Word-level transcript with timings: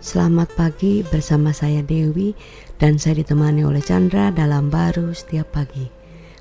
Selamat 0.00 0.48
pagi 0.56 1.04
bersama 1.04 1.52
saya 1.52 1.84
Dewi 1.84 2.32
dan 2.80 2.96
saya 2.96 3.20
ditemani 3.20 3.68
oleh 3.68 3.84
Chandra 3.84 4.32
dalam 4.32 4.72
baru 4.72 5.12
setiap 5.12 5.52
pagi. 5.52 5.92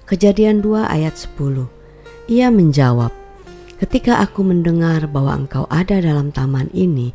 Kejadian 0.08 0.64
2 0.64 0.88
ayat 0.88 1.20
10. 1.20 1.68
Ia 2.32 2.56
menjawab, 2.56 3.12
"Ketika 3.76 4.24
aku 4.24 4.48
mendengar 4.48 5.12
bahwa 5.12 5.36
engkau 5.36 5.68
ada 5.68 6.00
dalam 6.00 6.32
taman 6.32 6.72
ini, 6.72 7.12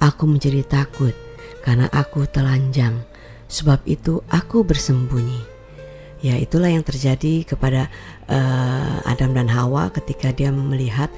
aku 0.00 0.24
menjadi 0.24 0.64
takut 0.64 1.12
karena 1.60 1.92
aku 1.92 2.24
telanjang. 2.24 3.04
Sebab 3.52 3.84
itu 3.84 4.24
aku 4.32 4.64
bersembunyi." 4.64 5.44
Ya, 6.24 6.40
itulah 6.40 6.72
yang 6.72 6.88
terjadi 6.88 7.44
kepada 7.44 7.92
uh, 8.32 9.04
Adam 9.04 9.36
dan 9.36 9.52
Hawa 9.52 9.92
ketika 9.92 10.32
dia 10.32 10.48
melihat 10.56 11.12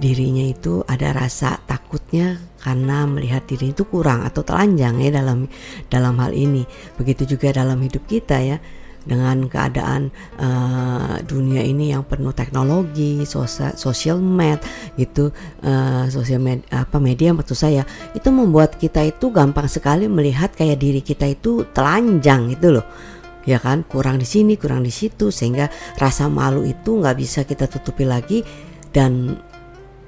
dirinya 0.00 0.42
itu 0.42 0.80
ada 0.88 1.12
rasa 1.12 1.60
takutnya 1.68 2.40
karena 2.60 3.04
melihat 3.04 3.44
diri 3.44 3.76
itu 3.76 3.84
kurang 3.84 4.24
atau 4.24 4.40
telanjang 4.40 4.96
ya 5.04 5.12
dalam 5.12 5.44
dalam 5.92 6.16
hal 6.16 6.32
ini. 6.32 6.64
Begitu 6.96 7.36
juga 7.36 7.52
dalam 7.52 7.76
hidup 7.84 8.08
kita 8.08 8.40
ya 8.40 8.56
dengan 9.00 9.48
keadaan 9.48 10.12
uh, 10.36 11.16
dunia 11.24 11.64
ini 11.64 11.92
yang 11.92 12.04
penuh 12.04 12.36
teknologi, 12.36 13.24
sosial, 13.24 13.72
social 13.76 14.20
med 14.20 14.60
gitu, 15.00 15.32
uh, 15.64 16.04
sosial 16.12 16.40
med, 16.40 16.60
apa 16.68 17.00
media 17.00 17.32
maksud 17.32 17.56
saya 17.56 17.88
itu 18.12 18.28
membuat 18.28 18.76
kita 18.76 19.00
itu 19.08 19.32
gampang 19.32 19.68
sekali 19.72 20.04
melihat 20.04 20.52
kayak 20.52 20.80
diri 20.80 21.00
kita 21.00 21.32
itu 21.32 21.64
telanjang 21.72 22.52
itu 22.52 22.76
loh 22.76 22.84
ya 23.48 23.56
kan 23.56 23.88
kurang 23.88 24.20
di 24.20 24.28
sini 24.28 24.60
kurang 24.60 24.84
di 24.84 24.92
situ 24.92 25.32
sehingga 25.32 25.72
rasa 25.96 26.28
malu 26.28 26.60
itu 26.68 27.00
nggak 27.00 27.16
bisa 27.16 27.48
kita 27.48 27.72
tutupi 27.72 28.04
lagi 28.04 28.44
dan 28.92 29.40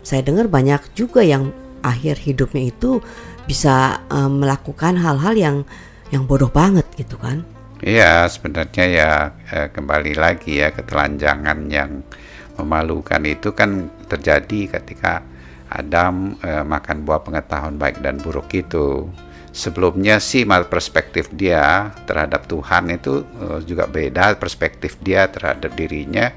saya 0.02 0.26
dengar 0.26 0.50
banyak 0.50 0.82
juga 0.98 1.22
yang 1.22 1.54
akhir 1.82 2.22
hidupnya 2.22 2.70
itu 2.70 3.02
bisa 3.46 4.02
um, 4.10 4.42
melakukan 4.42 4.94
hal-hal 4.98 5.34
yang 5.34 5.56
yang 6.14 6.28
bodoh 6.28 6.52
banget 6.52 6.86
gitu 6.94 7.18
kan. 7.18 7.42
Iya, 7.82 8.30
sebenarnya 8.30 8.84
ya 8.86 9.10
eh, 9.50 9.68
kembali 9.74 10.14
lagi 10.14 10.62
ya 10.62 10.70
ketelanjangan 10.70 11.58
yang 11.66 12.06
memalukan 12.54 13.18
itu 13.26 13.50
kan 13.58 13.90
terjadi 14.06 14.78
ketika 14.78 15.26
Adam 15.66 16.38
eh, 16.38 16.62
makan 16.62 17.02
buah 17.02 17.26
pengetahuan 17.26 17.74
baik 17.80 17.98
dan 17.98 18.22
buruk 18.22 18.54
itu. 18.54 19.10
Sebelumnya 19.52 20.16
sih 20.16 20.48
perspektif 20.48 21.28
dia 21.34 21.92
terhadap 22.06 22.46
Tuhan 22.46 22.92
itu 22.94 23.26
eh, 23.42 23.58
juga 23.66 23.90
beda 23.90 24.38
perspektif 24.38 25.02
dia 25.02 25.26
terhadap 25.26 25.74
dirinya 25.74 26.30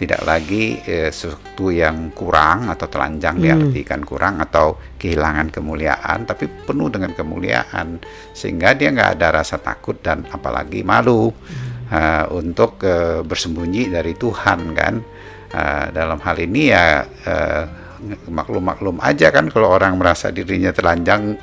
tidak 0.00 0.24
lagi 0.24 0.80
eh, 0.88 1.12
sesuatu 1.12 1.68
yang 1.68 2.16
kurang 2.16 2.72
atau 2.72 2.88
telanjang 2.88 3.36
hmm. 3.36 3.44
diartikan 3.44 4.00
kurang 4.00 4.40
atau 4.40 4.80
kehilangan 4.96 5.52
kemuliaan 5.52 6.24
tapi 6.24 6.48
penuh 6.48 6.88
dengan 6.88 7.12
kemuliaan 7.12 8.00
sehingga 8.32 8.72
dia 8.72 8.96
nggak 8.96 9.20
ada 9.20 9.44
rasa 9.44 9.60
takut 9.60 10.00
dan 10.00 10.24
apalagi 10.32 10.80
malu 10.80 11.28
hmm. 11.28 11.92
uh, 11.92 12.24
untuk 12.32 12.80
uh, 12.80 13.20
bersembunyi 13.20 13.92
dari 13.92 14.16
Tuhan 14.16 14.72
kan 14.72 14.94
uh, 15.52 15.86
dalam 15.92 16.16
hal 16.24 16.36
ini 16.40 16.62
ya 16.72 17.04
uh, 17.04 17.64
maklum-maklum 18.28 18.96
aja 19.04 19.28
kan 19.28 19.52
kalau 19.52 19.70
orang 19.70 20.00
merasa 20.00 20.32
dirinya 20.32 20.72
telanjang 20.72 21.36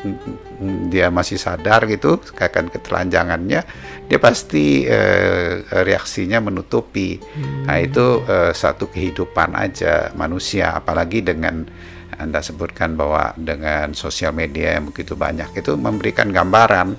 dia 0.89 1.13
masih 1.13 1.37
sadar 1.37 1.85
gitu 1.85 2.17
akan 2.17 2.73
ketelanjangannya 2.73 3.61
dia 4.09 4.19
pasti 4.19 4.83
eh, 4.89 5.61
reaksinya 5.69 6.41
menutupi 6.41 7.21
hmm. 7.21 7.69
nah 7.69 7.77
itu 7.77 8.25
eh, 8.25 8.51
satu 8.51 8.89
kehidupan 8.89 9.53
aja 9.53 10.11
manusia 10.17 10.73
apalagi 10.73 11.21
dengan 11.21 11.67
anda 12.17 12.41
sebutkan 12.41 12.97
bahwa 12.97 13.37
dengan 13.37 13.93
sosial 13.93 14.33
media 14.33 14.81
yang 14.81 14.89
begitu 14.89 15.13
banyak 15.13 15.53
itu 15.53 15.77
memberikan 15.77 16.33
gambaran 16.33 16.97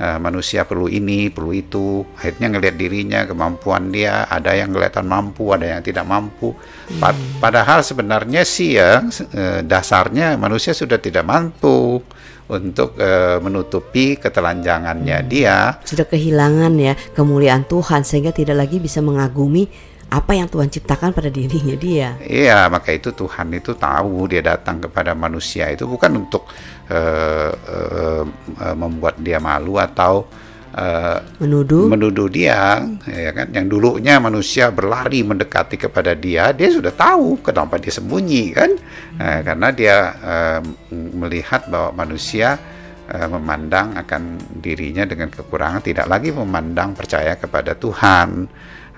uh, 0.00 0.18
manusia 0.18 0.64
perlu 0.64 0.88
ini, 0.88 1.28
perlu 1.28 1.52
itu. 1.52 2.02
Akhirnya 2.16 2.48
ngelihat 2.56 2.76
dirinya, 2.80 3.20
kemampuan 3.28 3.92
dia, 3.92 4.24
ada 4.26 4.56
yang 4.56 4.72
kelihatan 4.72 5.04
mampu, 5.04 5.52
ada 5.52 5.76
yang 5.76 5.84
tidak 5.84 6.08
mampu. 6.08 6.56
Pad 6.96 7.14
hmm. 7.14 7.38
Padahal 7.38 7.84
sebenarnya 7.84 8.42
sih 8.48 8.80
ya 8.80 9.04
uh, 9.04 9.60
dasarnya 9.60 10.40
manusia 10.40 10.72
sudah 10.72 10.96
tidak 10.96 11.28
mampu 11.28 12.00
untuk 12.50 12.98
uh, 12.98 13.38
menutupi 13.38 14.16
ketelanjangannya 14.18 15.18
hmm. 15.22 15.28
dia. 15.28 15.78
Sudah 15.84 16.08
kehilangan 16.08 16.72
ya 16.80 16.96
kemuliaan 17.14 17.68
Tuhan 17.68 18.02
sehingga 18.02 18.32
tidak 18.32 18.66
lagi 18.66 18.82
bisa 18.82 18.98
mengagumi 19.04 19.68
apa 20.10 20.34
yang 20.34 20.50
Tuhan 20.50 20.66
ciptakan 20.66 21.14
pada 21.14 21.30
dirinya 21.30 21.78
dia. 21.78 22.18
Iya, 22.18 22.66
maka 22.66 22.90
itu 22.90 23.14
Tuhan 23.14 23.54
itu 23.54 23.78
tahu 23.78 24.26
dia 24.26 24.42
datang 24.42 24.82
kepada 24.82 25.14
manusia 25.14 25.70
itu 25.70 25.86
bukan 25.86 26.26
untuk 26.26 26.50
uh, 26.90 27.54
uh, 27.54 28.24
uh, 28.58 28.74
membuat 28.74 29.22
dia 29.22 29.38
malu 29.38 29.78
atau 29.78 30.26
uh, 30.74 31.22
menuduh 31.38 31.86
menuduh 31.86 32.26
dia, 32.26 32.82
ya 33.06 33.30
kan? 33.30 33.54
Yang 33.54 33.66
dulunya 33.70 34.18
manusia 34.18 34.74
berlari 34.74 35.22
mendekati 35.22 35.78
kepada 35.78 36.18
dia, 36.18 36.50
dia 36.50 36.74
sudah 36.74 36.90
tahu 36.90 37.38
kenapa 37.38 37.78
dia 37.78 37.94
sembunyi 37.94 38.44
kan? 38.50 38.70
Hmm. 39.14 39.22
Uh, 39.22 39.40
karena 39.46 39.68
dia 39.70 39.96
uh, 40.26 40.60
melihat 41.14 41.70
bahwa 41.70 42.04
manusia 42.04 42.58
memandang 43.10 43.98
akan 43.98 44.38
dirinya 44.62 45.02
dengan 45.02 45.34
kekurangan, 45.34 45.82
tidak 45.82 46.06
lagi 46.06 46.30
memandang 46.30 46.94
percaya 46.94 47.34
kepada 47.34 47.74
Tuhan. 47.74 48.46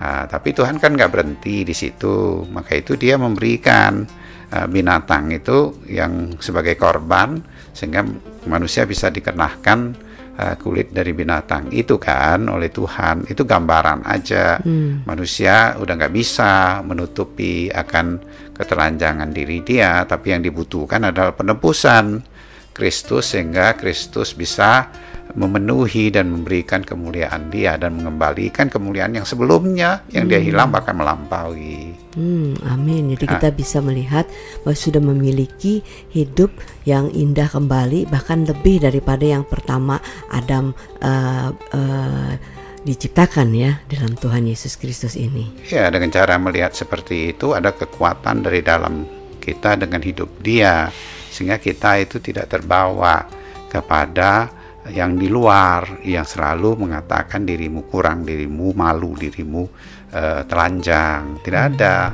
Nah, 0.03 0.27
tapi 0.27 0.51
Tuhan 0.51 0.83
kan 0.83 0.99
nggak 0.99 1.15
berhenti 1.15 1.63
di 1.63 1.71
situ, 1.71 2.43
maka 2.51 2.75
itu 2.75 2.99
Dia 2.99 3.15
memberikan 3.15 4.03
uh, 4.51 4.67
binatang 4.67 5.31
itu 5.31 5.79
yang 5.87 6.35
sebagai 6.43 6.75
korban 6.75 7.39
sehingga 7.71 8.03
manusia 8.51 8.83
bisa 8.83 9.15
dikenakan 9.15 9.95
uh, 10.43 10.59
kulit 10.59 10.91
dari 10.91 11.15
binatang 11.15 11.71
itu 11.71 12.03
kan 12.03 12.51
oleh 12.51 12.75
Tuhan. 12.75 13.31
Itu 13.31 13.47
gambaran 13.47 14.03
aja 14.03 14.59
hmm. 14.59 15.07
manusia 15.07 15.79
udah 15.79 15.95
nggak 15.95 16.15
bisa 16.19 16.83
menutupi 16.83 17.71
akan 17.71 18.19
ketelanjangan 18.59 19.31
diri 19.31 19.63
dia, 19.63 20.03
tapi 20.03 20.35
yang 20.35 20.43
dibutuhkan 20.43 21.15
adalah 21.15 21.31
penebusan 21.31 22.27
Kristus 22.75 23.39
sehingga 23.39 23.79
Kristus 23.79 24.35
bisa 24.35 24.91
memenuhi 25.33 26.13
dan 26.13 26.29
memberikan 26.29 26.85
kemuliaan 26.85 27.49
dia 27.49 27.81
dan 27.81 27.97
mengembalikan 27.97 28.69
kemuliaan 28.69 29.17
yang 29.17 29.25
sebelumnya 29.25 30.05
yang 30.13 30.29
hmm. 30.29 30.33
dia 30.33 30.41
hilang 30.45 30.69
bahkan 30.69 30.93
melampaui. 30.93 31.97
Hmm, 32.13 32.53
amin. 32.69 33.17
Jadi 33.17 33.25
kita 33.25 33.49
bisa 33.55 33.81
melihat 33.81 34.29
bahwa 34.61 34.77
sudah 34.77 35.01
memiliki 35.01 35.81
hidup 36.13 36.53
yang 36.85 37.09
indah 37.17 37.49
kembali 37.49 38.13
bahkan 38.13 38.45
lebih 38.45 38.85
daripada 38.85 39.25
yang 39.25 39.49
pertama 39.49 39.97
Adam 40.29 40.77
uh, 41.01 41.51
uh, 41.73 42.33
diciptakan 42.83 43.55
ya 43.55 43.81
dalam 43.89 44.19
Tuhan 44.19 44.45
Yesus 44.45 44.77
Kristus 44.77 45.15
ini. 45.15 45.49
Ya, 45.71 45.89
dengan 45.89 46.11
cara 46.13 46.37
melihat 46.37 46.75
seperti 46.77 47.33
itu 47.33 47.57
ada 47.57 47.73
kekuatan 47.73 48.45
dari 48.45 48.61
dalam 48.61 49.07
kita 49.41 49.81
dengan 49.81 50.03
hidup 50.05 50.29
dia 50.45 50.93
sehingga 51.33 51.57
kita 51.57 52.05
itu 52.05 52.21
tidak 52.21 52.53
terbawa 52.53 53.25
kepada 53.73 54.62
yang 54.91 55.15
di 55.15 55.31
luar 55.31 56.03
yang 56.03 56.27
selalu 56.27 56.75
mengatakan 56.75 57.47
dirimu 57.47 57.87
kurang, 57.87 58.27
dirimu 58.27 58.75
malu, 58.75 59.15
dirimu 59.15 59.63
uh, 60.11 60.43
telanjang. 60.43 61.39
Tidak 61.39 61.63
ada 61.63 62.11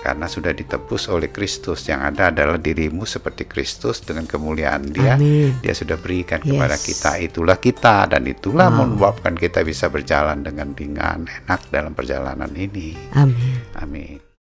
karena 0.00 0.24
sudah 0.30 0.54
ditebus 0.54 1.12
oleh 1.12 1.28
Kristus. 1.28 1.84
Yang 1.90 2.00
ada 2.14 2.22
adalah 2.32 2.56
dirimu 2.56 3.04
seperti 3.04 3.44
Kristus 3.44 4.00
dengan 4.00 4.24
kemuliaan 4.24 4.88
Dia. 4.88 5.20
Amin. 5.20 5.60
Dia 5.60 5.74
sudah 5.76 6.00
berikan 6.00 6.40
yes. 6.40 6.48
kepada 6.48 6.76
kita. 6.78 7.10
Itulah 7.20 7.58
kita 7.60 7.96
dan 8.08 8.22
itulah 8.24 8.72
wow. 8.72 8.86
menyebabkan 8.86 9.34
kita 9.36 9.60
bisa 9.66 9.92
berjalan 9.92 10.40
dengan 10.40 10.72
ringan, 10.72 11.28
enak 11.28 11.60
dalam 11.68 11.92
perjalanan 11.92 12.52
ini. 12.56 12.96
Amin. 13.12 13.60
Amin. 13.76 14.25